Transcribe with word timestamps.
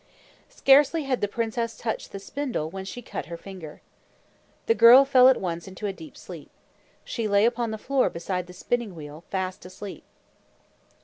Scarcely 0.49 1.03
had 1.03 1.21
the 1.21 1.27
princess 1.27 1.77
touched 1.77 2.11
the 2.11 2.17
spindle 2.17 2.71
when 2.71 2.85
she 2.85 3.03
cut 3.03 3.27
her 3.27 3.37
finger. 3.37 3.81
The 4.65 4.73
girl 4.73 5.05
fell 5.05 5.27
at 5.29 5.39
once 5.39 5.67
into 5.67 5.85
a 5.85 5.93
deep 5.93 6.17
sleep. 6.17 6.49
She 7.03 7.27
lay 7.27 7.45
upon 7.45 7.69
the 7.69 7.77
floor 7.77 8.09
beside 8.09 8.47
the 8.47 8.53
spinning 8.53 8.95
wheel, 8.95 9.23
fast 9.29 9.63
asleep. 9.63 10.03